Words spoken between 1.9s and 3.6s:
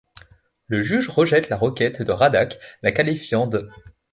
de Radack, la qualifiant